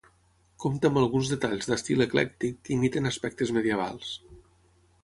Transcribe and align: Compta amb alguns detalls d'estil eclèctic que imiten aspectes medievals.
Compta 0.63 0.89
amb 0.91 0.99
alguns 1.01 1.29
detalls 1.33 1.69
d'estil 1.73 2.07
eclèctic 2.07 2.59
que 2.65 2.75
imiten 2.79 3.13
aspectes 3.13 3.55
medievals. 3.61 4.21